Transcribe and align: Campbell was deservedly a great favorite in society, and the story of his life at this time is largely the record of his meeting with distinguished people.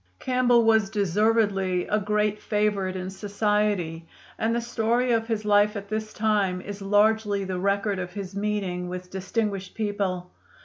Campbell 0.17 0.63
was 0.63 0.89
deservedly 0.89 1.85
a 1.85 1.99
great 1.99 2.41
favorite 2.41 2.95
in 2.95 3.11
society, 3.11 4.07
and 4.39 4.55
the 4.55 4.59
story 4.59 5.11
of 5.11 5.27
his 5.27 5.45
life 5.45 5.75
at 5.75 5.89
this 5.89 6.11
time 6.11 6.59
is 6.59 6.81
largely 6.81 7.43
the 7.43 7.59
record 7.59 7.99
of 7.99 8.11
his 8.13 8.35
meeting 8.35 8.89
with 8.89 9.11
distinguished 9.11 9.75
people. 9.75 10.31